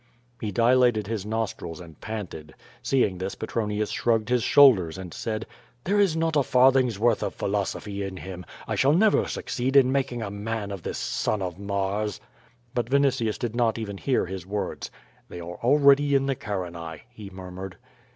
He 0.39 0.51
dilated 0.51 1.05
his 1.05 1.27
nostrils 1.27 1.79
and 1.79 2.01
panted. 2.01 2.55
Seeing 2.81 3.19
this 3.19 3.35
Petronius 3.35 3.91
shrugged 3.91 4.29
his 4.29 4.41
shoulders 4.41 4.97
and 4.97 5.13
said: 5.13 5.45
"There 5.83 5.99
is 5.99 6.17
not 6.17 6.35
a 6.35 6.41
farthing's 6.41 6.97
worth 6.97 7.21
of 7.21 7.35
philosophy 7.35 8.01
in 8.01 8.17
him; 8.17 8.43
I 8.67 8.73
shall 8.73 8.93
never 8.93 9.27
succeed 9.27 9.75
in 9.75 9.91
making 9.91 10.23
a 10.23 10.31
man 10.31 10.71
of 10.71 10.81
this 10.81 10.97
son 10.97 11.43
of 11.43 11.59
Mars.'^ 11.59 12.19
But 12.73 12.87
Vinitius 12.89 13.37
did 13.37 13.55
not 13.55 13.77
even 13.77 13.99
hear 13.99 14.25
his 14.25 14.43
words. 14.43 14.89
"They 15.29 15.39
are 15.39 15.57
already 15.61 16.15
in 16.15 16.25
the 16.25 16.35
Carinae," 16.35 17.01
he 17.11 17.29
murmured. 17.29 17.77